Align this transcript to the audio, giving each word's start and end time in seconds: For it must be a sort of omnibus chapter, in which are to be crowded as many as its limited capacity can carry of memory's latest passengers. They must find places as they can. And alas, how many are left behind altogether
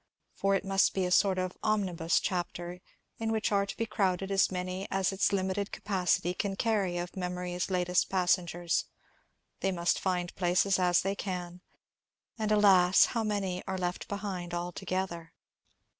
For 0.33 0.55
it 0.55 0.65
must 0.65 0.95
be 0.95 1.05
a 1.05 1.11
sort 1.11 1.37
of 1.37 1.55
omnibus 1.61 2.19
chapter, 2.19 2.79
in 3.19 3.31
which 3.31 3.51
are 3.51 3.67
to 3.67 3.77
be 3.77 3.85
crowded 3.85 4.31
as 4.31 4.49
many 4.49 4.87
as 4.89 5.11
its 5.11 5.31
limited 5.31 5.71
capacity 5.71 6.33
can 6.33 6.55
carry 6.55 6.97
of 6.97 7.15
memory's 7.15 7.69
latest 7.69 8.09
passengers. 8.09 8.85
They 9.59 9.71
must 9.71 9.99
find 9.99 10.33
places 10.35 10.79
as 10.79 11.03
they 11.03 11.13
can. 11.13 11.61
And 12.39 12.51
alas, 12.51 13.05
how 13.13 13.23
many 13.23 13.61
are 13.67 13.77
left 13.77 14.07
behind 14.07 14.55
altogether 14.55 15.33